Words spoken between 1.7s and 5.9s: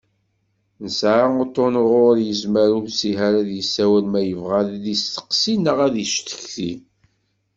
uɣur yezmer umsiher ad d-yessiwel ma yebɣa ad d-yesteqsi neɣ